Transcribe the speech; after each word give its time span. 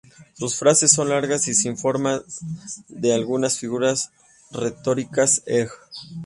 Sus 0.33 0.55
frases 0.57 0.91
son 0.91 1.09
largas 1.09 1.47
y 1.47 1.53
sin 1.53 1.77
forma, 1.77 2.23
de 2.87 3.13
algunas 3.13 3.59
figuras 3.59 4.09
retóricas, 4.49 5.43
e.g. 5.45 5.69